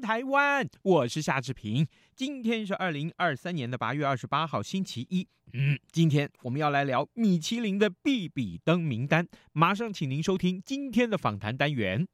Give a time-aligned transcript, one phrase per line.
[0.00, 1.86] 台湾，我是夏志平。
[2.14, 5.26] 今天是二零二三年的八月二十八号，星期一。
[5.52, 9.26] 嗯，今天我们要来聊米其林的必比登名单。
[9.52, 12.06] 马上请您收听今天的访谈单元。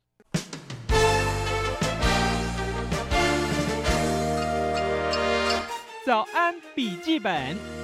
[6.04, 7.77] 早安笔记本。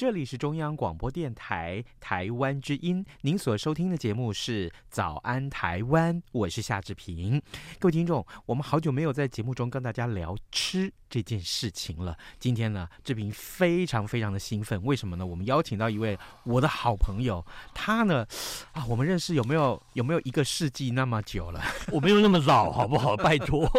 [0.00, 7.38] 这里是中央广播电台台湾之音，您所收听的节目是《早安台湾》，我是夏志平。
[7.78, 12.16] 各位听众，我们好久没有在节目中跟大家聊吃这件事情了。
[12.38, 15.26] 今天呢，志平非常非常的兴奋，为什么呢？
[15.26, 18.26] 我们邀请到一位我的好朋友，他呢，
[18.72, 21.60] 啊，我们认识有没有有没有一个世纪那么久了？
[21.92, 23.14] 我没有那么老，好不好？
[23.18, 23.70] 拜托。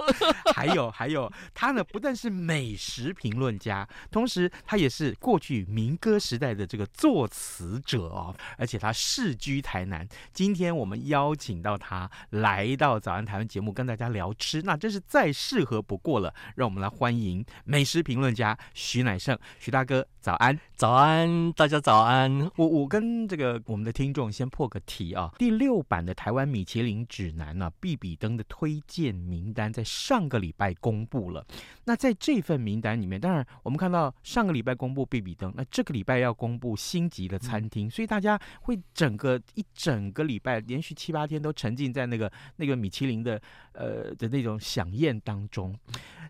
[0.53, 6.11] 还有还有，他呢，不但是美食评论家，同时他也是过去民歌。
[6.12, 10.06] 歌时代的这个作词者哦，而且他世居台南。
[10.34, 16.34] 今天我们邀请到他来到早安台湾节目，跟大家聊吃，那真是再适合不过了。
[16.56, 22.52] 让我们来欢迎美食评论家徐乃胜，徐大哥，早安，早安，大家早安。
[22.58, 31.46] 我我跟这个我们的听众先破个题啊，第六版的台湾米其林指南呢、啊，必比登的推荐名单在上个礼拜公布了。
[31.86, 43.39] 那在这份名单里面，当然我们看到上个礼拜公布必比登，那这个礼礼拜要公布星级的餐厅，所以大家会整个一整个礼拜连续七八天都沉浸在那个那个米其林的
[43.73, 45.78] 呃的那种飨宴当中。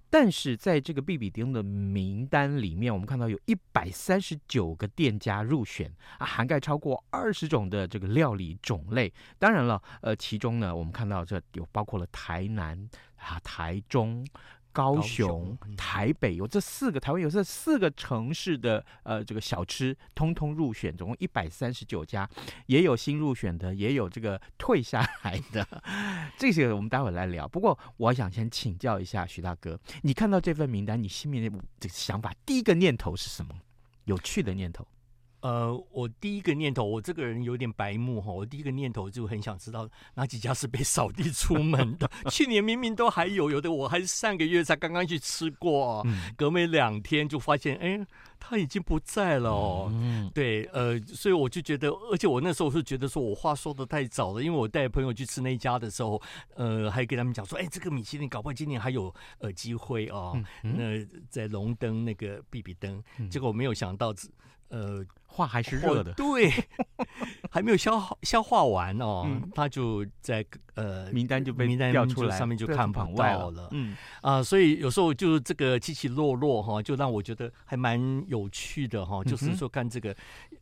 [0.09, 9.13] 但是在这个必比登的名单里面，我们看到有一百三十九个店家入选啊，涵盖超过二十种的这个料理种类。
[9.39, 12.77] 当然了，呃，其中呢，我们看到这有包括了台南
[13.15, 14.27] 啊、台中。
[14.71, 22.29] 高雄、台北有这四个，台湾有这四个城市的呃这个小吃通通入选，总共一百三十九家，
[22.67, 25.65] 也有新入选的，也有这个 退下来的，
[26.37, 27.47] 这些我们待会来聊。
[27.47, 33.53] 不过我想先请教一下徐大哥，你看到这份名单，你心里面的这个想法，第一个念头是什么？
[34.05, 34.87] 有趣的念头？
[35.41, 42.09] 呃，我第一个念头，我这个人有点白目哈，我第一个念头就很想知道哪几家是被扫地出门的。
[42.29, 48.05] 去年明明都还有，有的我还是上个月才刚刚去吃过，嗯、隔没两天就发现，哎，
[48.39, 49.89] 他已经不在了哦。
[49.91, 56.21] 嗯、对，呃，所以我就觉得，而且我那时候是觉得说我话说的太早了，因为我带朋友去吃那一家的时候，
[56.53, 60.39] 呃，还跟他们讲说，哎，这个米其林搞不好今年还有呃机会哦。
[60.63, 64.13] 嗯、那在龙灯那个必比灯，嗯、结果我没有想到。
[64.71, 66.49] 呃，话还是热的，对，
[67.51, 70.45] 还没有消化消化完哦，嗯、他就在
[70.75, 73.95] 呃名单就被名单调出来，上面就看不到了，嗯。
[74.21, 80.15] 啊、呃，所以有时候就是这个起起落落哈，就让我觉得还蛮有趣的哈，就是说看这个，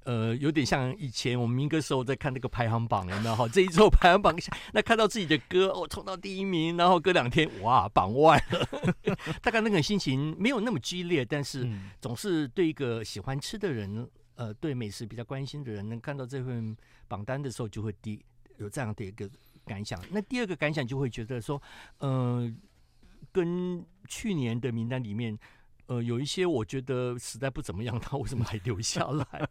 [0.10, 3.48] 呃，有点像以前我们民歌时候在看那个排行榜，有没有哈？
[3.54, 11.70] 这一周排行榜下，那看到自己的歌哦冲到第一名，然后隔两天哇榜外了， 大概那个心情没有那么激烈，但是
[12.02, 14.10] 总是对一个喜欢吃的人。
[14.34, 16.74] 呃，对美食比较关心的人，能看到这份
[17.10, 18.24] 榜单的时候，就会第
[18.56, 19.30] 有这样的一个
[19.66, 20.02] 感想。
[20.12, 21.62] 那第二个感想就会觉得说，
[21.98, 22.50] 呃，
[23.34, 25.38] 跟去年的名单里面，
[25.90, 29.50] 呃，有一些我觉得实在不怎么样，他为什么还留下来？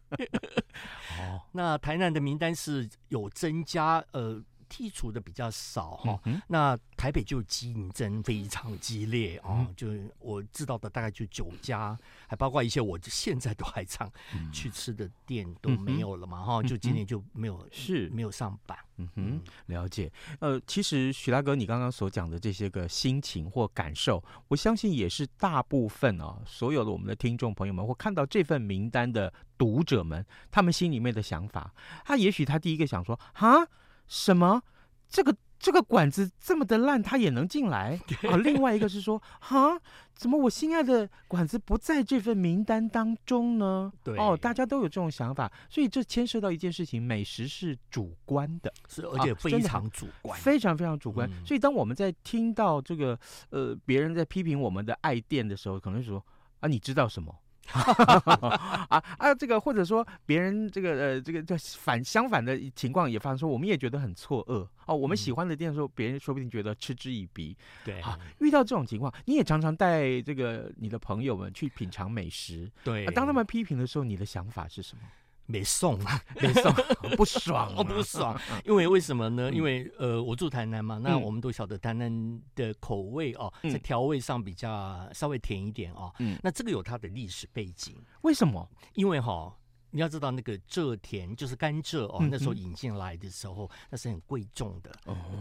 [1.19, 4.41] 哦，那台南的名单是有增加，呃。
[4.69, 14.11] 剔除的比较少哈，那台北就竞争非常激烈哦，就是我知道的大概就九家，还包括一些我现在都还常
[14.53, 18.77] 去吃的店都没有了嘛哈，就今年就没有是没有上榜。
[18.97, 20.11] 嗯哼，了解。
[20.39, 31.73] 呃，其实许大哥你刚刚所讲的这些个心情或感受，我相信也是大部分啊，所有的我们的听众朋友们或看到这份名单的读者们，他们心里面的想法。
[32.05, 33.67] 他也许他第一个想说，哈。
[34.09, 34.61] 什么？
[35.07, 38.37] 这个这个馆子这么的烂，他也能进来 啊？
[38.37, 39.79] 另外一个是说，哈，
[40.13, 43.91] 怎么我心爱的馆子不在这份名单当中呢？
[44.03, 51.29] 对，哦，大家都有这种想法，所以这牵涉到一件事情：美食是主观的，是而且非常主观，非常非常主观。
[51.29, 53.19] 嗯、所以当我们在听到这个
[53.49, 56.23] 呃别人在批评我们的爱店的时候，可能说
[56.59, 57.35] 啊，你知道什么？
[58.89, 64.95] 啊啊，这个或者说别人这个呃这个叫反相反的情况也发生，说我们也觉得很错愕哦。
[64.95, 67.55] 我们喜欢的店说，别人说不定觉得嗤之以鼻。
[67.85, 72.69] 对，啊，遇到这种情况，你也常常带这个你的朋友们去品尝美食。
[72.83, 75.03] 对，当他们批评的时候，你的想法是什么？
[75.51, 75.97] 没送，
[76.39, 76.71] 没送，
[77.17, 78.39] 不爽，哦，不爽。
[78.63, 79.51] 因为为什么呢？
[79.51, 86.13] 因为呃，我住台南嘛，那我们都晓得台南的口味哦，在调味上比较稍微甜一点哦。
[86.19, 87.99] 嗯，那这个有它的历史背景。
[88.21, 88.69] 为什么？
[88.93, 89.51] 因为哈，
[89.89, 94.91] 你要知道那个蔗甜就是甘蔗哦，那时候引进来的时候，那是很贵重的。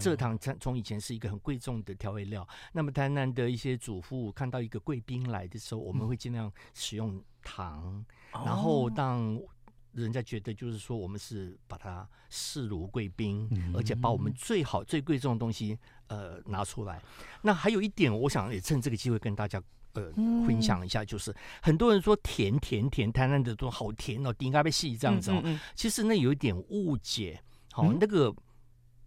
[0.00, 2.48] 蔗糖从从以前是一个很贵重的调味料。
[2.72, 8.02] 那么台南的一些主妇看到一个贵宾来的时候，我们会尽量使用糖，
[8.32, 9.38] 然后让。
[9.92, 17.02] 人家觉得就是说，我们是把它视如贵宾，嗯、而且把我们最好、最贵重的东西呃拿出来。
[17.42, 19.60] 那还有一点，我想也趁这个机会跟大家
[19.94, 20.12] 呃
[20.46, 25.60] 分享一下，就是很多人说甜甜甜，台南的都好甜哦，应该被戏这样子哦。
[25.74, 27.42] 其实那有一点误解，
[27.72, 28.32] 好、那个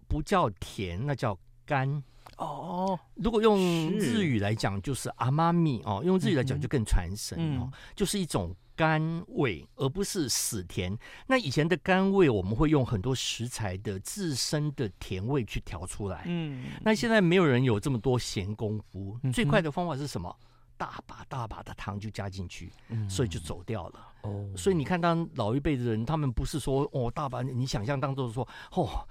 [0.07, 2.03] 不叫甜，那叫甘
[2.45, 2.99] 哦。
[3.15, 3.57] 如果用
[3.97, 8.55] 日语来讲，就是阿妈咪哦，用日语来讲就更传神哦，嗯、就是一种。
[8.73, 10.97] 甘味，而不是死甜。
[11.27, 16.23] 那以前的甘味，我们会用很多食材的自身的甜味去调出来。
[16.25, 19.19] 嗯，那现在没有人有这么多闲工夫。
[19.21, 20.35] 嗯、最快的方法是什么？
[20.77, 23.99] 大把大把的糖就加进去，嗯、所以就走掉了。
[24.23, 29.07] 哦，所以你看，当老一辈的人，他们不是说哦，大把，你想象当中说哦，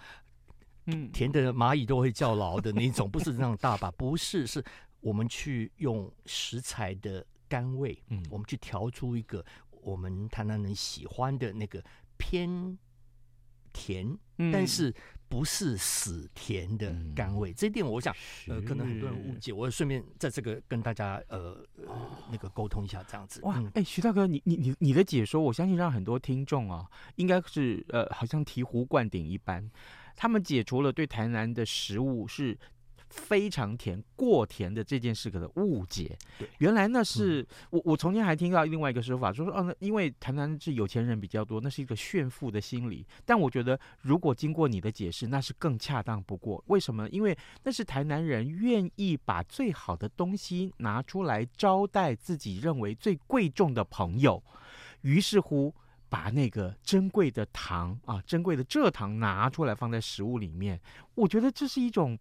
[0.90, 4.64] 嗯，甜的蚂蚁都会叫牢的那种，不是那种大把， 不是，是
[5.00, 7.24] 我们去用食材的。
[7.50, 9.44] 甘味，嗯，我们去调出一个
[9.82, 11.82] 我们台南人喜欢的那个
[12.16, 12.78] 偏
[13.72, 14.94] 甜，嗯、但是
[15.28, 17.50] 不是死甜的甘味。
[17.50, 18.14] 嗯、这一点我想，
[18.46, 19.52] 呃，可能很多人误解。
[19.52, 23.40] 我顺便在这个跟大家呃，呃那个沟通一下，这样子。
[23.42, 29.68] 哇，哎、嗯，徐大哥，你你你你的解说，我相信让很多听众啊，应该是呃，好像醍醐灌顶一般。
[30.20, 32.58] 他们解除了对台南的食物是。
[33.12, 36.16] 非常甜，过甜的这件事的误解。
[36.58, 43.04] 原来那是、嗯、我我从前还听到另外一个说法，说说哦，那因为台南是有钱人比较多，那是一个炫富的心理。
[43.24, 46.62] 但我觉得，如果经过你的解释，那是更恰当不过。
[46.68, 47.08] 为什么？
[47.08, 54.40] 因为那是台南人愿意把最好的东西拿出来招待自己认为最贵重的朋友，
[55.00, 55.74] 于是乎
[56.10, 60.78] 把那个珍贵的糖啊，珍贵的蔗糖拿出来放在食物里面。
[61.14, 62.18] 我觉得这是一种。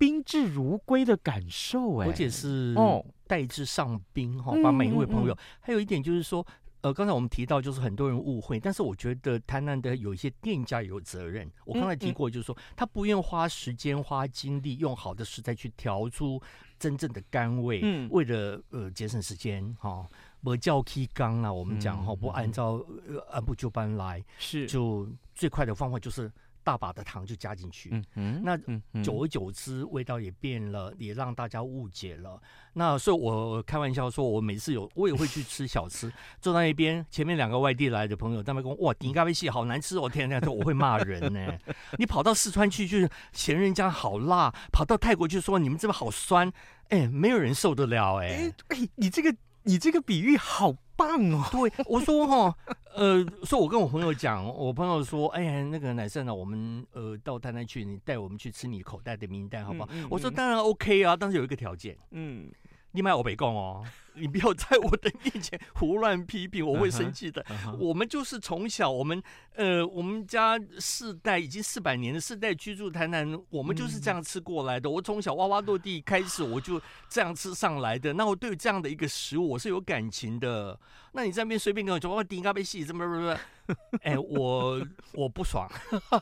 [0.00, 5.36] 宾至如归的感受，哎，而且是哦，带至上宾哈，把每一位朋友。
[5.60, 6.42] 还有一点就是说，
[6.80, 11.46] 呃，刚才我们提到，就是很多人误会，但是我觉得台南的有一些店家有责任。
[11.66, 16.40] 我刚才提过，就是说他不愿花时间、花精力，用好的食材去调出
[16.78, 20.08] 真正的甘味，嗯，为了呃节省时间哈，
[20.42, 22.84] 不叫 K 缸啊，我们讲哈，不按照
[23.30, 26.30] 按部就班来，是就最快的方法就是。
[26.62, 32.38] 大把的糖就加进去，嗯嗯，那久而久之味道也变了，也让大家误解了。
[32.74, 41.58] 那所以我开玩笑说，我每次有我也会去吃小吃， 坐在那边，前面两个外地来的朋友，他们跟我哇，顶咖啡蟹好难吃，我天哪，我会骂人呢。
[41.96, 46.52] 你跑到四川去就嫌人家好辣，跑到泰国去说你们这边好酸，
[46.90, 48.52] 哎，没有人受得了哎。
[48.68, 51.44] 哎，你这个你这个比喻好棒哦！
[51.52, 52.56] 对，我说哈，
[52.96, 59.88] 呃，说我跟我朋友讲，我朋友说，哎呀，那个奶盛呢，我们呃到台南去，你带我们去吃你口袋的名单，好不好？
[59.92, 62.50] 嗯嗯嗯、我说当然 OK 啊，但是有一个条件，嗯。
[62.92, 67.42] 你卖我北贡哦， 你不要在我的面前胡乱批评，我会生气的。
[67.44, 67.76] Uh huh, uh huh.
[67.78, 69.22] 我们就是从小，我们
[69.54, 74.88] 呃，我们家世代已经四百年的世代居住台南，我们就是这样吃过来的。
[74.88, 78.12] 嗯、我从小哇哇落地开始，我就这样吃上来的。
[78.14, 80.78] 那我对这样的一个食物，我是有感情的。
[81.12, 83.76] 那你在那边随便跟我说，哇顶咖啡戏，怎么怎么怎么？
[84.02, 85.70] 哎，我我不爽。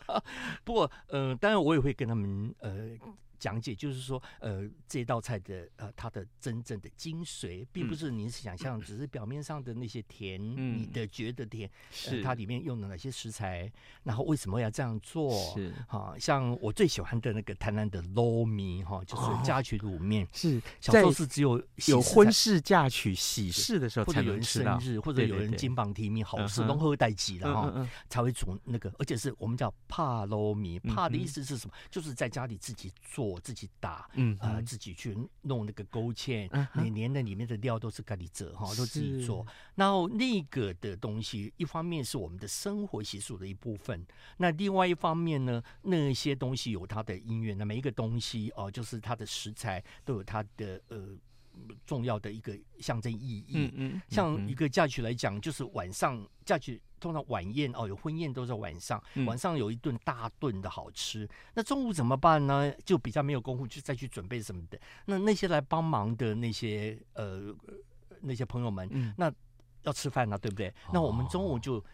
[0.64, 2.90] 不过，嗯、呃，当然我也会跟他们呃。
[3.38, 13.70] 讲解就是说，呃，这道菜的呃，它的真正的精髓，并不是你想象，只是表面上的那些甜，嗯、你的觉得甜，是、呃、它里面用了哪些食材，
[14.02, 15.30] 然后为什么要这样做？
[15.54, 31.74] 是哈、啊，像我最喜欢的那个台南的捞米哈，就是嫁娶卤面，哦、是小时候是只有有婚事嫁娶喜事的时候才能吃到，或者有人生日，或者有人金榜题名，好事龙贺带吉的哈，才会煮那个，而且是我们叫帕捞米，帕的意思是什么？
[31.76, 33.27] 嗯、就是在家里自己做。
[33.28, 39.46] 我自己打，嗯啊、呃，自己去弄那个勾芡，每年的里面的料都是咖喱折哈，都自己做。
[39.74, 44.06] 然后那个的东西，一方面是我们的生活习俗的一部分，
[44.38, 51.16] 那另外一方面呢，那些东西有它的音乐，那每一个东西哦、呃，就是它的食材都有它的呃
[51.86, 53.52] 重要的一个象征意义。
[53.54, 61.28] 嗯嗯，像一个嫁娶来讲，就是晚上嫁娶，通常晚宴哦，有婚宴都是晚上，晚上有一顿大顿的好吃。
[61.54, 62.72] 那中午怎么办呢？
[62.84, 64.78] 就比较没有功夫去再去准备什么的。
[65.06, 67.54] 那那些来帮忙的那些呃
[68.20, 69.32] 那些朋友们，那
[69.82, 70.72] 要吃饭啊，对不对？
[70.92, 71.84] 那我们中午就。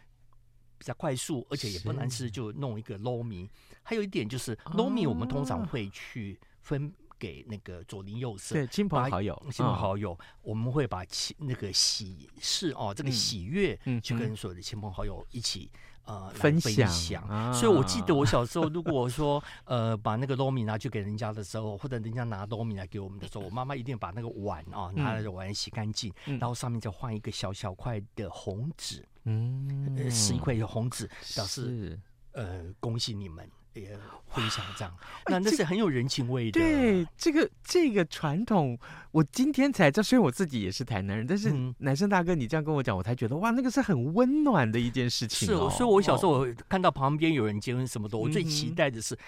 [0.76, 3.48] 比较快速，而且也不难吃，就弄一个捞米。
[3.84, 15.70] 还有一点就是捞米，我们通常会去分给那个左邻右舍，对亲朋好友，亲朋好友，我们会把喜那个喜事哦，这个喜悦，嗯，去跟所有的亲朋好友一起
[16.04, 17.52] 呃分享。
[17.52, 29.06] 所以我记得我小时候，如果说呃把那个糯米拿去给人家的时候，或者人家拿糯米来给我们的时候，我妈妈一定把那个碗啊拿来的碗洗干净，然后上面再换一个小小块的红纸。
[29.24, 31.98] 嗯，是一块红纸，表示
[32.32, 33.98] 呃恭喜你们也
[34.32, 36.60] 分享这样，那那是很有人情味的。
[36.60, 38.78] 对，这个这个传统，
[39.10, 40.02] 我今天才知道。
[40.02, 45.48] 虽然我自己也是台南人，但是男生大哥你这样跟我讲，我才觉得哇，那个是很温暖的一件事情。
[45.48, 49.18] 是，所以我小时候我看到旁边有人结婚什么的，我最期待的是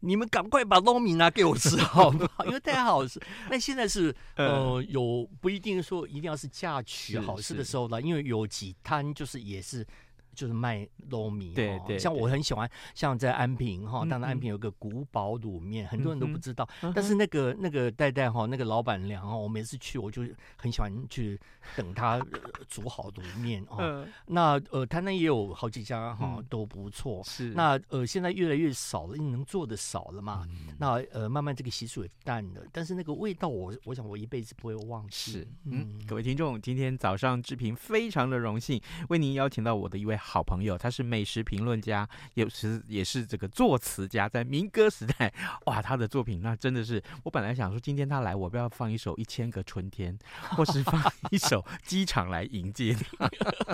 [0.00, 2.44] 你们赶快把糯米拿给我吃，好不好？
[2.46, 3.20] 因为太好吃。
[3.50, 9.86] 那现在是呃有不一定说一定要是嫁娶好事的时候了，因为有几摊就是也是。
[10.34, 20.22] 就是卖糯米，对对，像我很喜欢，像在安平哈，当然安平有个古堡卤面，很多人都不知道，但是那个那个代代哈，那个老板娘哦，我每次去我就
[20.56, 21.38] 很喜欢去
[21.76, 22.24] 等他
[22.66, 24.06] 煮好卤面哦。
[24.26, 27.22] 那呃，他那也有好几家哈，都不错。
[27.24, 27.50] 是。
[27.50, 30.46] 那呃，现在越来越少了，因为能做的少了嘛。
[30.78, 35.32] 那呃，慢慢这个习俗也淡了，但是那个味道，我我想我一辈子不会忘记。
[35.32, 35.48] 是。
[35.64, 40.18] 嗯，各位听众，今天早上志平非常的荣幸为您邀请到我的一位。
[40.22, 45.32] 好朋友，他是美食评论家，也是也是这个作词家，在民歌时代，
[45.66, 50.16] 哇，他的作品那真的是，我本来想说今天他来，我不要放一首《一千个春天》，
[50.56, 53.26] 或是放一首《机场来迎接你》。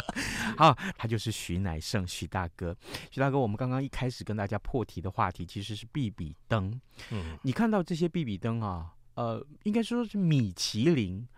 [0.56, 2.74] 好，他就是徐乃胜，徐大哥，
[3.10, 6.80] 徐大哥，我们刚刚一开始跟大家破题的话题其实是必比登。
[7.10, 11.28] 嗯，你看到这些必比登啊，呃，应该说是米其林。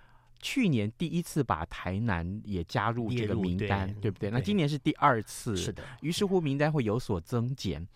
[0.41, 4.31] 去年第一次把台南也加入这个名单，对，对不对？
[4.31, 5.83] 那今年是第二次，是的。
[6.01, 7.87] 于是乎，名单会有所增减。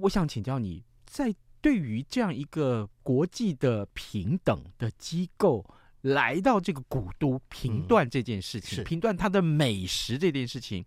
[0.00, 5.64] 我想请教你，在对于这样一个国际的平等的机构
[6.02, 10.84] 来到这个古都评断这件事情，嗯、评断它的美食这件事情，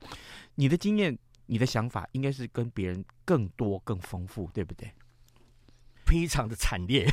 [0.55, 4.91] 你的经验、你的想法，应该是跟别人更多、更丰富，对不对？
[6.13, 7.11] 非常的惨烈，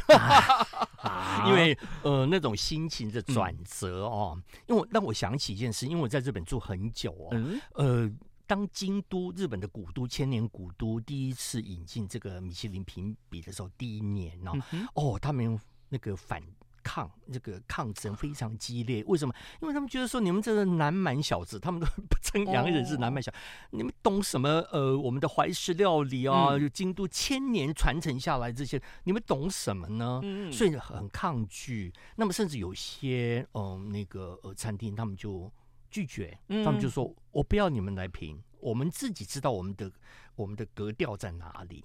[1.49, 4.39] 因为呃那种心情的转折哦，
[4.69, 8.13] 因为让我想起一件事，因为我在日本住很久哦，呃，
[8.47, 14.53] 当京都日本的古都千年古都第一次引进这个米其林评比的时候，第一年哦，
[14.93, 16.43] 哦，他们那个反。
[16.83, 19.35] 抗这个抗争非常激烈，为什么？
[19.63, 23.33] 因为他们觉得说你们这个南蛮小子，他们都 不称洋人是南蛮小，
[23.71, 24.49] 你们懂什么？
[24.73, 30.21] 呃，我们的怀石料理啊，就京都千年传承下来这些，你们懂什么呢？
[30.23, 31.93] 嗯所以很抗拒。
[32.17, 35.51] 那么甚至有些嗯那个呃餐厅，他们就
[35.91, 39.91] 拒绝，他们就说我不要你们来评，我们自己知道我们的
[40.35, 41.85] 我们的格调在哪里。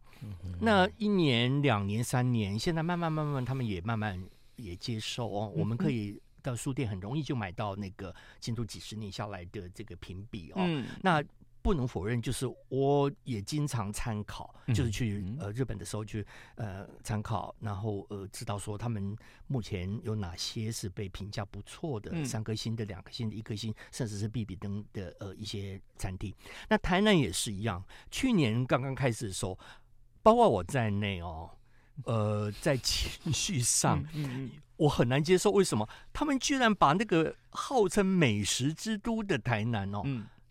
[0.61, 4.23] 那一年、两年、三年，现在慢慢慢慢，他们也慢慢。
[4.57, 10.55] 也接受哦，我们可以到书店很容易就买到那个京都几十年下来的这个评比哦。
[10.57, 11.23] 嗯，那
[11.61, 16.23] 不能否认，就是我也经常参考，就是去呃日本的时候去
[16.57, 26.31] 呃参考，然后呃知道说他们目前有哪些是被评价不错的，三颗星的、两颗星的、一颗星，甚至是必比登的呃一些餐厅。
[26.69, 29.57] 那台南也是一样，去年刚刚开始的时候，
[30.21, 31.49] 包括我在内哦。
[32.03, 34.03] 呃，在情绪上，
[34.75, 35.49] 我很难接受。
[35.51, 40.03] 为什么他们居然把那个号称美食之都的台南哦，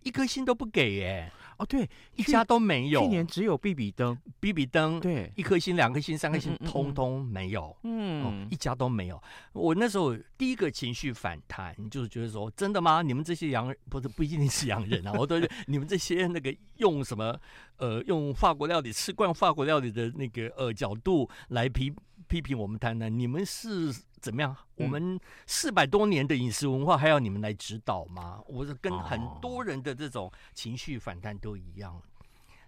[0.03, 1.33] 一颗星都不给耶？
[1.57, 3.03] 哦，对，一家都没有。
[3.03, 7.75] 去年只有比比登，比比登，对，一颗星、两颗星、三颗星，通通没有。
[7.85, 9.23] 嗯，一家都没有。
[9.53, 13.03] 我那时候第一个情绪反弹，就是觉得说，真的吗？
[13.03, 15.37] 你们这些洋人，不是不一定是洋人啊，我都
[15.67, 17.39] 你们这些那个用什么
[17.77, 21.95] 呃，用法国料理吃惯法国料理的那个呃角度来批
[22.29, 23.95] 批评我们台南，你们是。
[24.25, 24.57] 怎么样？
[24.77, 28.41] 我们四百多年的饮食文化还要你们来指导吗？
[28.49, 32.01] 我是跟很多人的这种情绪反弹都一样。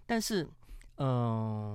[0.05, 0.43] 但是，
[0.97, 1.07] 嗯、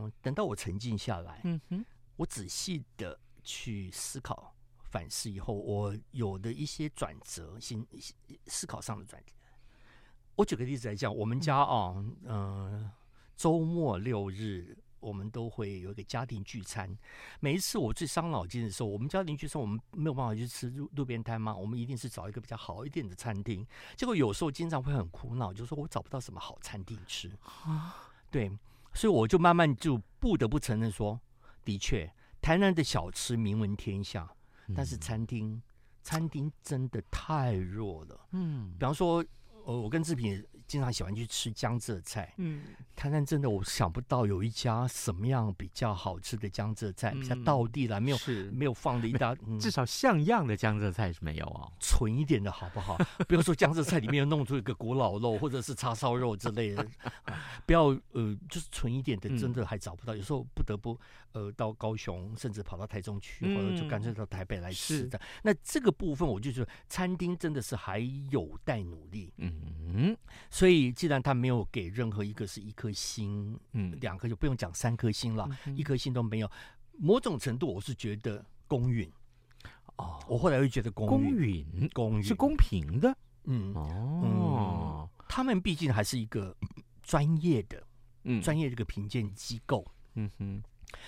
[0.05, 1.85] 呃，等到我沉静下来，嗯哼，
[2.15, 7.85] 我仔细的去思考、反思以后，我有的一些转折心
[8.47, 9.33] 思考上的转折。
[10.37, 12.91] 我举个例子来讲，我们家啊，嗯、呃，
[13.37, 14.77] 周末六日。
[15.03, 16.97] 我们都会有一个家庭聚餐。
[17.41, 21.53] 每一次我最伤脑筋的时候，我们家庭聚餐，我们没有办法去吃路路边摊嘛？
[21.53, 23.67] 我们一定是找一个比较好一点的餐厅。
[23.97, 27.29] 结果有时候经常会很苦恼，就是说我找不到什么好餐厅吃
[27.65, 28.13] 啊。
[28.31, 28.49] 对，
[28.95, 31.21] 所以我就慢慢就不得不承认说，
[31.65, 32.09] 的确，
[32.41, 34.33] 台南的小吃名闻天下，
[34.73, 35.61] 但是餐厅，
[36.05, 38.29] 餐厅真的太弱了。
[38.31, 39.25] 嗯，比方说，
[39.65, 40.45] 呃，我跟志平。
[40.67, 42.63] 经常喜欢去吃江浙菜，嗯，
[42.95, 52.97] 台南真的我想不到有一家什么样比较好吃的江浙菜，嗯、比较道地啦，没有是没有放的一大，至少像样的江浙菜是没有啊，纯一点的好不好？
[53.29, 56.87] 不要说江浙菜里面弄出一个古老肉或者是叉烧肉之类的，
[57.67, 60.15] 不要呃，就是纯一点的，真的还找不到。
[60.15, 60.99] 嗯、有时候不得不
[61.33, 65.19] 呃到高雄，甚至跑到台中去，嗯、或者就干脆到台北来吃的。
[65.19, 67.99] 是那这个部分，我就觉得餐厅真的是还
[68.31, 69.33] 有待努力。
[69.39, 70.17] 嗯。
[70.51, 70.62] 所以，
[70.93, 76.51] 既然他没有给任何一个是一颗星，嗯，两颗就不用讲三颗星了，嗯、一颗星都没有。
[76.99, 79.11] 某种程度，我是觉得公允。
[79.97, 83.17] 哦，我后来又觉得公允，公允是公平的。
[83.45, 86.57] 嗯哦、嗯，他们毕竟还是一个
[87.03, 87.83] 专业的，
[88.25, 89.85] 嗯，专业这个评鉴机构。
[90.15, 90.63] 嗯哼，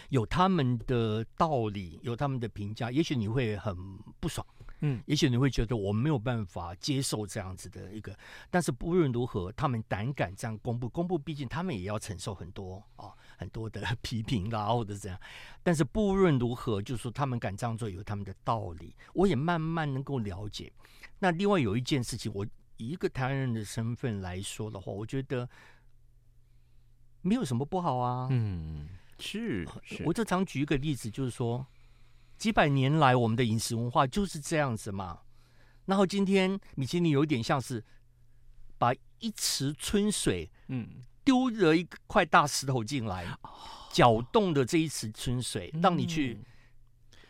[0.09, 3.77] 有他们的道理，有他们的评价，也许你会很
[4.19, 4.45] 不爽。
[4.87, 8.15] 嗯，也许你会觉得我没有办法接受这样子的一个，
[8.51, 15.19] 但是不论如何，他们胆敢这样公布，公布毕竟他们也要承受很多啊，很多的批评啦，或者怎样。
[15.63, 20.71] 但是不论如何，就是说他们敢这样做有他们的道理，我也慢慢能够了解。
[21.19, 22.45] 那另外有一件事情，我
[22.77, 25.49] 以一个台湾人的身份来说的话，我觉得
[27.23, 28.29] 没有什么不好啊。
[28.31, 28.87] 嗯，
[29.19, 31.67] 是，是我就常举一个例子，就是说。
[32.37, 35.21] 几百年来，我们的饮食文化就是这样子嘛。
[35.87, 37.85] 然后今天米其林有点像是
[38.79, 40.89] 把一池春水，嗯，
[41.25, 43.27] 丢了一块大石头进来，
[43.93, 46.39] 搅动的这一池春水，让你去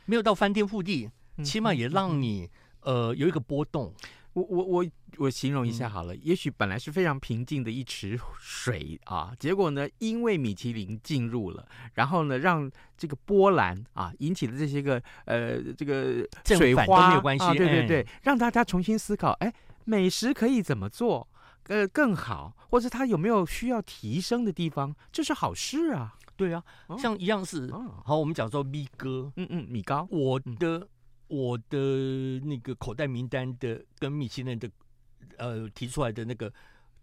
[0.07, 1.11] 没有到翻天覆地，
[1.45, 2.49] 起码也让你
[2.81, 3.95] 呃有一个波动。
[4.35, 4.87] 我我我
[5.19, 19.53] 我形容一下好了，嗯、也许本来是非常平静的一池水啊，结果呢，因为米其林进入了，然后呢，让这个波澜啊引起的这些个呃这个水花没有关系，啊、对对对，哎、让大家重新思考，哎，
[19.85, 21.29] 美食可以怎么做
[21.69, 30.89] 呃更好，或者它有没有需要提升的地方，这是好事啊，对啊，哦、像一样是、哦、好，我们讲说米哥，嗯嗯，米糕，我的。
[31.29, 31.79] 嗯我的
[32.45, 34.71] 那个口袋名单的跟米其林的，
[35.39, 36.53] 呃，提出来的那个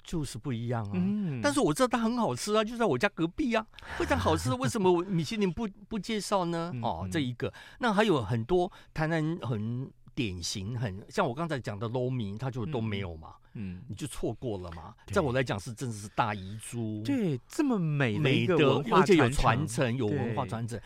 [0.03, 0.91] 就是不一样啊。
[0.93, 3.65] 嗯，但是我知道它很好吃啊，就在我家隔壁啊，
[3.97, 4.53] 非常好吃。
[4.55, 6.71] 为什么米其林不不介绍呢？
[6.83, 13.33] 哦，这一个，那还有很多台南很典型，很像我刚才讲的捞米，它就都没有嘛。
[13.53, 14.93] 嗯，你就错过了嘛。
[15.07, 17.01] 在我来讲，是真的是大遗珠。
[17.03, 18.55] 对，这么美美的，
[18.91, 20.79] 而且有传承，有文化传承。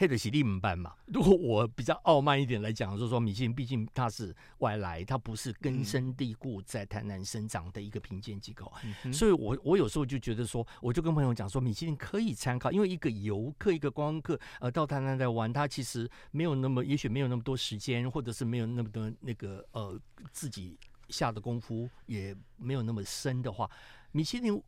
[0.00, 8.72] 黑的洗力门班嘛， 如果我比较傲慢一点来讲，就是说米其林毕竟它是外来，它不是根深蒂固在台南生长的一个评鉴机构，
[9.04, 20.00] 嗯、所以我我有时候就觉得说，我就跟朋友讲说，米其林可以参考，因为一个游客、一个观光客呃到台南来玩，他其实没有那么，也许没有那么多时间，或者是没有那么多那个呃
[20.32, 20.78] 自己
[21.10, 23.70] 下的功夫也没有那么深的话，
[24.12, 24.62] 米其林。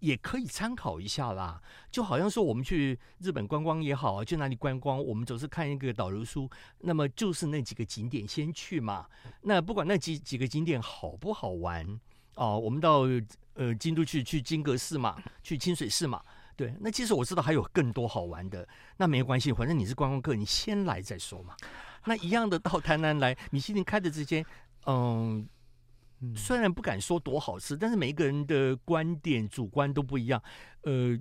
[0.00, 9.06] 也可以参考一下啦，就好像说我们去日本观光也好啊，去哪里观光，我们总是看一个导游书，那么就是那几个景点先去嘛。
[9.42, 11.86] 那不管那几几个景点好不好玩
[12.34, 13.06] 哦，我们到
[13.54, 16.22] 呃京都去去金阁寺嘛，去清水寺嘛，
[16.54, 16.74] 对。
[16.80, 21.56] 那其实我知道还有更多好玩的，那没关系，反正你是观光客，你先来再说嘛。
[22.04, 24.44] 那一样的到台南来，米其林开的这间，
[24.86, 25.48] 嗯。
[26.36, 30.40] 虽然不敢说多好吃，但是每一个人的观点主观都不一样。
[30.82, 31.18] 呃，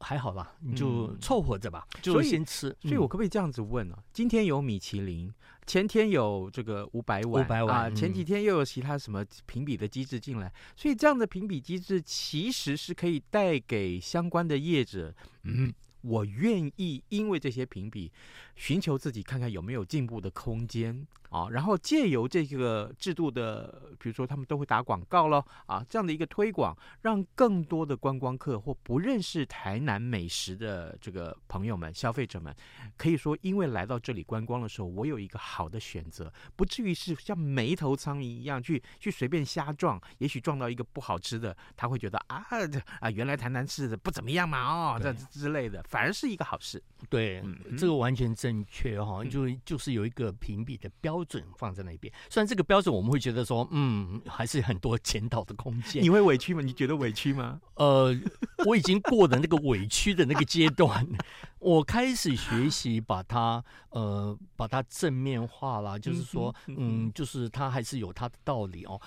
[0.00, 2.74] 还好吧，你就凑合着吧，嗯、就先吃。
[2.80, 5.32] 所以，我可不可以这样子问呢、今天有米其林，
[5.66, 15.72] 前天有这个五百碗，五百碗啊，前几天又有其他什么评比的机制进来，所以这样的评比机制其实是可以带给相关的业者，嗯。
[16.02, 18.10] 我愿意因为这些评比，
[18.56, 32.54] 寻求自己看看有没有进步的空间啊，然后借由这个制度的，比如说他们都会打广告咯啊，这样的一个推广，让更多的观光客或不认识台南美食的这个朋友们、消费者们，
[32.96, 42.44] 可以说因为来到这里观光的时候，我有一个好的选择，不至于是像没头苍蝇一样去去随便瞎撞，也许撞到一个不好吃的，他会觉得啊
[43.00, 45.82] 啊，原来台南吃的不怎么样嘛哦，这之类的。
[45.88, 52.12] 反而是一个好事，对，嗯、这个完全正确哈，就就是有一个评比的标标准放在那边。
[52.28, 56.02] 虽然这个标准我们会觉得说，嗯，还是很多检讨的空间。
[56.02, 56.62] 你会委屈吗？
[56.62, 57.60] 你觉得委屈吗？
[57.74, 58.16] 呃，
[58.66, 61.06] 我已经过了那个委屈的那个阶段，
[61.58, 69.00] 我开始学习把它呃把它正面化了，就是说，嗯，就是它还是有它的道理哦。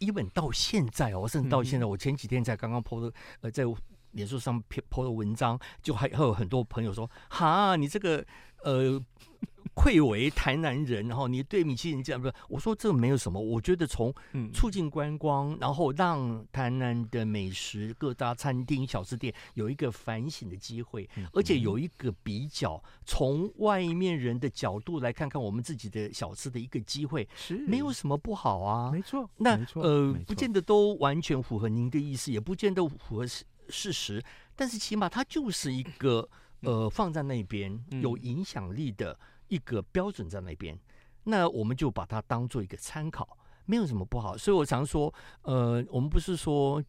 [0.00, 3.64] even 到现在哦，甚至到现在，我前几天才刚刚 po 的呃在。
[4.12, 8.26] 脸书上 po 的文章，就还还有很多朋友说：“哈，你这个
[8.64, 9.00] 呃，
[9.74, 14.12] 愧为台南人，然后你对米其林这样不是？”我说：“这没有什么，我觉得从
[14.52, 28.90] 促进观光，然后让台南的美食各大餐厅、小吃店有一个反省的机会，而且有一个比较，从外面人的角度来看看我们自己的小吃的一个机会，是没有什么不好啊。
[28.90, 33.26] 没错，那呃，不见得都完全符合您的意思，也不见得符合。”
[33.72, 34.20] 事实，
[34.56, 36.28] 但是起码它就是一个
[36.62, 39.16] 呃放在那边有影响力的
[39.50, 40.78] 一个标准在那边，
[41.24, 43.36] 那我们就把它当做一个参考，
[43.66, 44.38] 没有什么不好。
[44.38, 46.82] 所以我常说，呃，我们不是说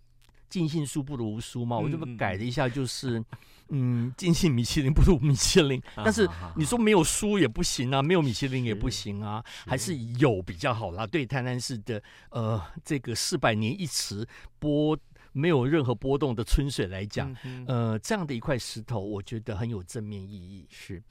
[0.47, 1.77] 尽信书不如无书吗？
[1.77, 3.21] 我这么改了一下，就是
[3.69, 5.81] 嗯，尽信米其林不如米其林。
[5.97, 11.05] 但是你说没有书也不行啊，没有米其林也不行啊，还是有比较好啦。
[11.05, 14.27] 对台南市的呃这个四百年一词
[14.59, 14.97] 波。
[15.33, 20.67] 没有任何波动的春水来讲，嗯、呃，这样的一块石头，我觉得很有正面意义。
[20.69, 21.01] 是，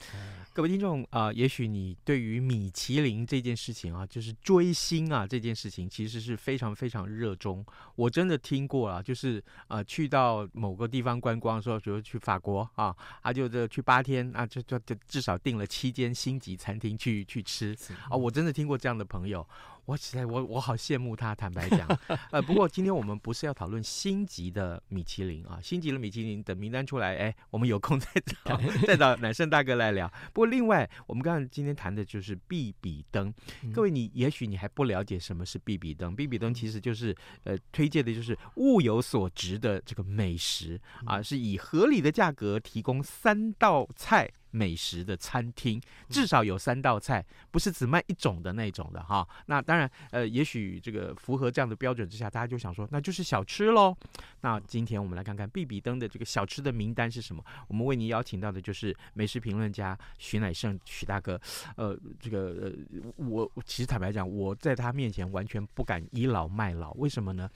[0.52, 7.64] 各位听众啊、呃，也许你对于米其林这件事情啊，就是追星啊这件事情，其实是非常非常热衷。
[7.96, 17.76] 我真的听过啊，就是啊、呃，去到某个地方观光的时候，比如去法国啊，啊就这去八天啊，就就就至少订了七间星级餐厅去去吃
[18.08, 18.16] 啊。
[18.16, 19.46] 我真的听过这样的朋友。
[19.90, 21.84] 我实在我我好羡慕他，坦白讲，
[22.30, 30.08] 呃，不过今天我们不是要讨论星级的米其林啊，星级的米其林等名单出来，哎，我们有空 再找再找乃胜大哥来聊。
[30.32, 33.34] 不过另外，我们刚刚今天谈的就是必比登，
[33.74, 44.30] 各位你也许你还不了解什么是必比登，必比登其实就是呃推荐的就是物有所值的这个美食啊，是以合理的价格提供三道菜。
[44.50, 49.26] 美食的餐厅至少有三道菜，不是只卖一种的那种的哈。
[49.46, 53.96] 那当然，呃，也许这个符合这样的标准之下，大家就想说，那就是小吃喽。
[54.40, 57.44] 那今天我们来看看必比登的这个小吃的名单是什么？
[57.68, 61.40] 我们为您邀请到的就是美食评论家徐乃胜徐大哥。
[61.76, 66.92] 呃，这个呃，我其实坦白讲，我在他面前完全不敢倚老卖老。
[66.94, 67.48] 为什么呢？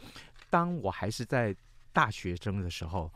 [0.50, 1.54] 当我还是在。
[1.94, 3.11] 大学生的时候，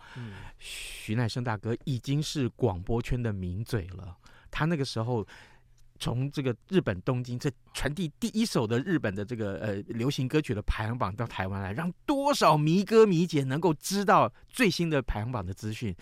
[0.59, 4.17] 徐乃生大哥已经是广播圈的名嘴了。
[4.51, 5.27] 他那个时候
[5.99, 15.95] 从这个日本东京这传递第一首的日本的这个呃流行歌曲的排行榜到台湾来，让多少迷哥迷姐能够知道最新的排行榜的资讯。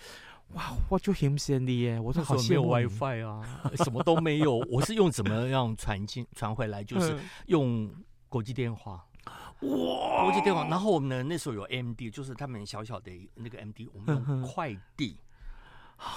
[0.49, 1.99] 哇，我就很羡慕耶！
[1.99, 3.43] 我说好羡慕 WiFi 啊，
[3.79, 4.59] 什么都没有。
[4.71, 6.85] 我是用怎么样传进传回来？
[6.85, 7.91] 就是用
[8.29, 9.05] 国际电话。
[9.61, 10.23] 哇！
[10.25, 15.16] 国际电话，然后我们呢，那时候有 MD，就是他们小小的那个 MD，我们用快递，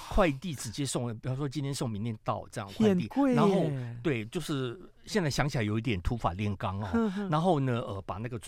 [0.09, 3.09] 快递直接送，比方说今天送，明天到这样快递。
[3.35, 3.65] 然后
[4.03, 7.11] 对，就是现在想起来有一点土法炼钢哦。
[7.29, 8.39] 然后呢，呃，把那个。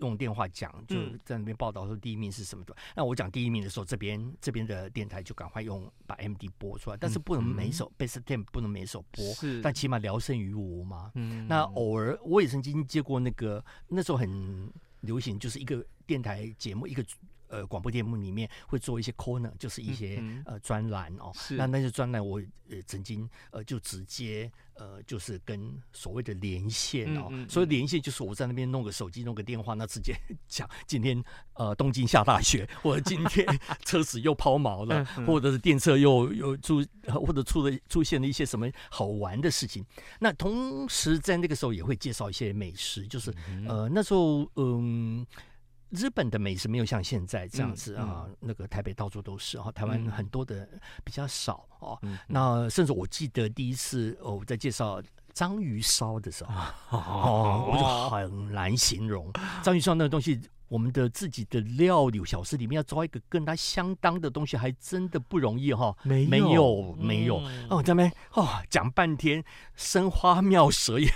[0.00, 2.74] 用电话讲，就在那边报道说第一名是什么的。
[2.74, 11.10] 嗯、那我讲第一名的时候，这边这边的电台就赶快用把 MD 播出来，但是不能每首 Best Ten 不能每首播，是但起码聊胜于无嘛。
[11.14, 17.04] 嗯、那偶尔我也曾经接过那个那时候很流行，就是一个电台节目一个。
[17.50, 21.32] 呃，广播节目里面会做一些 corner，就是一些、嗯、呃专栏哦。
[21.34, 21.56] 是。
[21.56, 27.26] 那那些专栏，我呃曾经呃就直接呃就是跟所谓的连线哦。
[27.30, 30.14] 嗯嗯、所以连线就是我在那边弄个手机，弄个电话，那直接
[30.46, 31.20] 讲今天
[31.54, 33.44] 呃东京下大雪， 或者今天
[33.84, 39.84] 车子又抛锚了，嗯、或者是电车又又出或者出了出现了一些什么好玩的事情。
[40.20, 43.34] 那同时在那个时候也会介绍一些美食，就是
[43.66, 45.26] 呃那时候嗯。
[45.90, 50.68] 日本的美食没有像现在这样子啊，嗯嗯、那个台北到处都是啊，台湾很多的
[51.04, 51.98] 比较少哦。
[52.02, 59.30] 嗯、那甚至我记得第一次哦，我在介绍章鱼烧的时候，哦， 我就很难形容
[59.62, 60.40] 章鱼烧那个东西。
[60.70, 65.92] 我们的自己的料理小吃里面要抓一个跟它相当的东西，还真的不容易哈。
[66.04, 67.42] 没有，没有，没有。
[67.68, 69.42] 哦，这边哦，讲半天
[69.74, 71.10] 生花妙舌也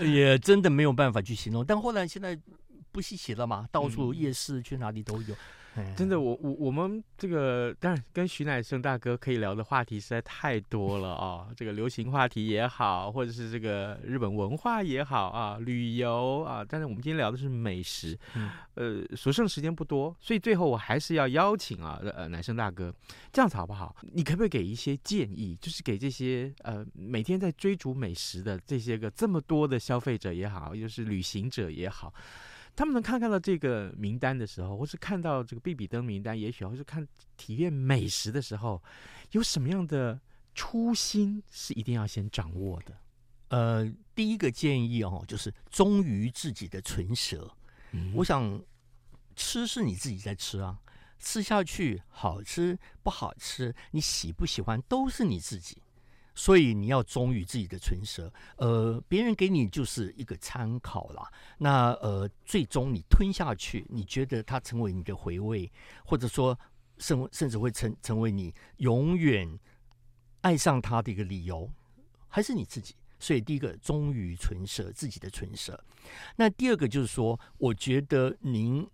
[0.02, 1.64] 也真的没有办法去形容。
[1.64, 2.36] 但后来现在。
[2.92, 5.34] 不稀奇了嘛，到处夜市去哪里都有。
[5.96, 22.94] 真的，我我我们这个当然跟徐乃生大哥可以聊的话题实在太多了啊、哦， 这个流行话题也好，或者是这个日本文化也好啊，旅游啊，但是我们今天聊的是美食，嗯、呃，所剩时间不多，所以最后我还是要邀请啊，呃，乃生大哥，
[23.32, 23.96] 这样子好不好？
[24.12, 32.12] 你可不可以给一些建议，就是给这些呃每天在追逐美食的这些个这么多的消费者也好，又、就是旅行者也好。
[32.74, 37.06] 他们能看看到这个名单的时候，或是看到这个必比登名单，也许或是看
[37.36, 38.82] 体验美食的时候，
[39.32, 40.20] 有什么样的
[40.54, 42.96] 初心是一定要先掌握的？
[43.48, 47.54] 呃，第一个建议哦，就是忠于自己的唇舌。
[47.90, 48.62] 嗯，我想
[49.36, 50.78] 吃是你自己在吃啊，
[51.18, 55.82] 吃下去好吃不好吃，你喜不喜欢都是你自己。
[56.34, 61.30] 所以你要忠于自己的唇舌，呃，别人给你就是一个参考啦。
[61.58, 65.70] 那呃，最终你吞下去，你觉得它成为你的回味，
[66.04, 66.58] 或者说
[66.98, 69.58] 甚甚至会成成为你永远
[70.40, 71.70] 爱上它的一个理由，
[72.28, 72.94] 还是你自己。
[73.18, 75.78] 所以第一个忠于唇舌，自己的唇舌。
[76.36, 78.88] 那第二个就是说，我觉得您。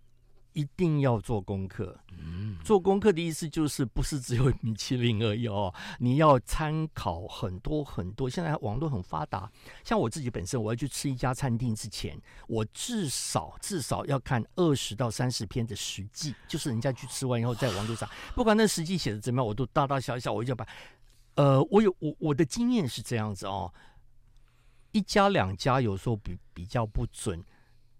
[0.53, 1.97] 一定要做功课。
[2.17, 8.29] 嗯，做功课的意思就是不是只有米其林而已哦， 你要参考很多很多。
[8.29, 9.49] 现在网络很发达，
[9.83, 20.67] 像我自己本身，我要去吃一家餐厅之前，我至少至少要看二十到三十篇的实际，就是人家去吃完以后在网络上，不管那实际写的怎么样，我都大大小小我就把。
[21.35, 23.73] 呃，我有我我的经验是这样子哦，
[24.91, 27.41] 一家两家有时候比比较不准。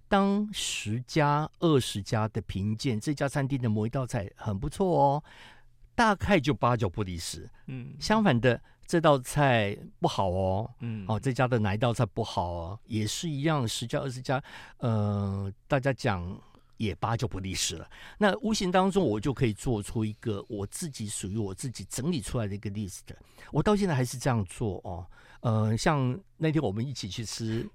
[0.10, 5.24] 当十家、二十家的评鉴，这家餐厅的某一道菜很不错哦，
[5.94, 7.48] 大概就八九不离十。
[7.68, 14.44] 嗯，相反的，这道菜不好哦，嗯，哦，这家的哪一道菜不好哦，也是一样，十家、二十家，
[14.78, 16.36] 呃，大家讲
[16.78, 17.88] 也八九不离十了。
[18.18, 23.04] 那无形当中，我就可以做出一个我自己属于我自己整理出来的一个 list。
[23.52, 25.06] 我到现在还是这样做哦，
[25.42, 27.70] 呃，像那天我们一起去吃。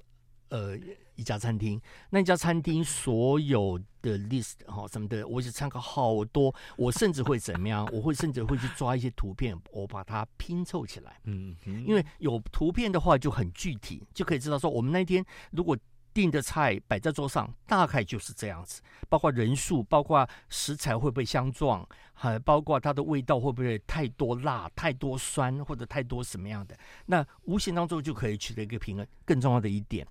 [0.51, 0.79] 呃，
[1.17, 6.55] 一家餐厅，那家餐厅所有的 list 哈什么的，我就参考好多。
[6.77, 7.89] 我甚至会怎么样？
[7.93, 11.21] 我会甚至会去抓一些图片，我把它拼凑起来。
[11.25, 15.77] 嗯，因为有图片的话就很具体，就可以知道说我们那天如果
[16.13, 18.81] 订的菜摆在桌上，大概就是这样子。
[19.09, 26.79] 包括人数，包括食材会不会相撞，还包括它的味道会不会太多辣、太多酸或者太多什么样的。
[27.07, 29.05] 那无形当中就可以取得一个平衡。
[29.25, 30.07] 更重要的一点。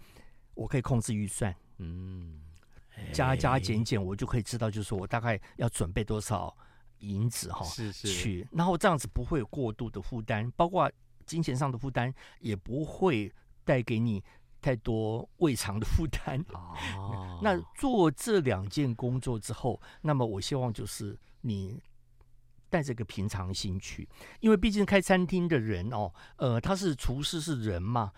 [0.56, 2.40] 我可以控制预算，嗯，
[3.12, 6.56] 加加减减，我就可以知道，就是说我大概要准备多少
[7.00, 10.92] 银子哈，是是，去，然后这样子不会有过度的负担，包括
[11.26, 14.24] 金钱上的负担，也不会带给你
[14.62, 16.44] 太多胃肠的负担。
[16.54, 21.82] 哦， 那做这两件工作之后，那么我希望就是你
[22.70, 24.08] 带着个平常心去，
[24.40, 28.12] 因为毕竟开餐厅的人哦，呃，他是厨师是人嘛。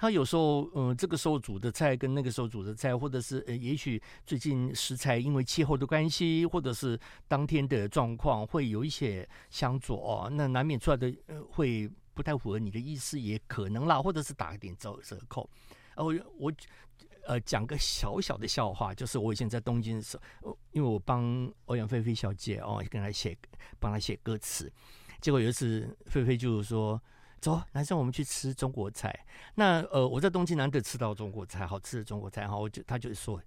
[0.00, 15.50] 他有时候，嗯、这个时候煮的菜跟那个时候煮的菜，或者是呃，也许最近食材因为气候的关系，或者是当天的状况，会有一些相左哦，那难免出来的呃会不太符合你的意思，也可能啦，或者是打一点折折扣。
[15.96, 16.52] 呃，我我
[17.26, 23.36] 呃讲个小小的笑话，就是我以前在东京的时候，因为我帮欧阳菲菲小姐哦跟她写
[23.80, 24.72] 帮她写歌词，
[25.20, 27.02] 结果有一次菲菲就是说。
[27.40, 29.24] 走，男生，我们去吃中国菜。
[29.54, 33.40] 那呃，我在东京难得吃到中国菜，好吃的中国菜哈，我就他就说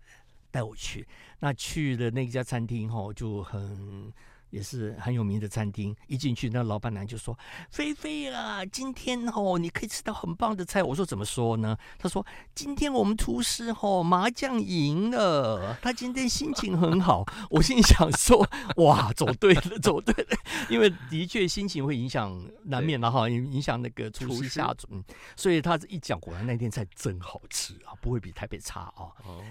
[0.50, 1.08] 带我去。
[1.40, 4.12] 那去的那家餐厅哈，就很。
[4.52, 7.38] 也是很有名的餐厅，一进去，那老板娘就说
[7.72, 18.46] ：“菲菲啊，今天哦，你可以吃到很棒的菜。”我说：“怎么说呢？”他说：“今天我们厨师哦，麻将赢了，他今天心情很好。”我心里想说
[18.78, 20.38] ：“哇，走对了， 走对了。”
[20.70, 24.88] 因为的确心情会影响，难免的哈，影影响那个厨师下厨。
[25.38, 29.16] 所以他一讲，果然那天菜真好吃啊，不会比台北差啊。
[29.26, 29.42] 哦，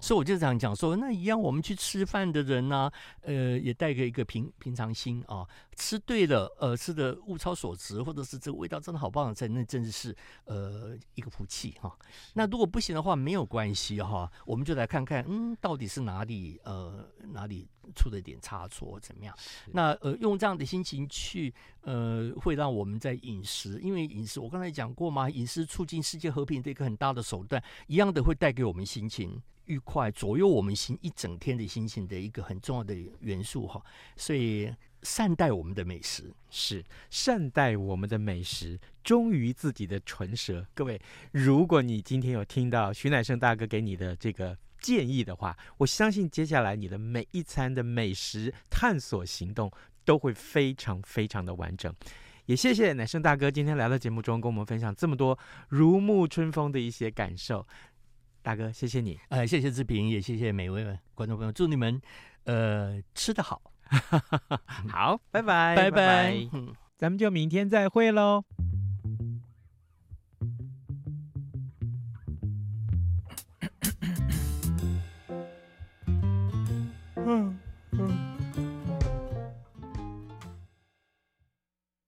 [0.00, 2.92] 所以我就这样讲说，那一样我们去吃饭的人呢、啊，
[3.22, 4.47] 呃，也带个一个平。
[4.58, 5.46] 平常心啊，
[5.78, 10.14] 吃对了，呃，吃的物超所值，或者是这个味道真的好棒，在那真的是
[10.44, 11.96] 呃一个福气哈。
[12.34, 19.34] 那如果不行的话，没有关系哈，我们就来看看，嗯，到底是哪里呃哪里出了点差错怎么样？
[19.72, 29.40] 那呃用这样的心情去呃，会让我们在饮食，因为饮食我刚才讲过嘛，饮食促进世界和平的一个很大的手段，一样的会带给我们心情。
[29.68, 33.78] 愉快左右我们心一整天的心情的一个很重要的元素哈，
[34.16, 40.66] 所以善待我们的美食是善待我们的美食，忠于自己的唇舌。
[40.74, 41.00] 各位，
[41.32, 49.70] 如果你今天有听到徐乃胜大哥给你的这个建议的话，我相信接下来你的每一餐的美食探索行动
[50.04, 51.94] 都会非常非常的完整。
[52.46, 57.66] 也谢谢乃胜大哥今天来到节目中，跟我们分享这么多如沐春风的一些感受。
[58.40, 59.18] 大哥，谢谢你。
[59.28, 62.00] 呃，谢谢志平，也谢谢每位观众朋友，祝你们
[62.44, 63.60] 呃吃得好。
[64.90, 66.48] 好，拜拜，拜拜。
[66.96, 68.44] 咱们就明天再会喽。
[77.16, 77.58] 嗯。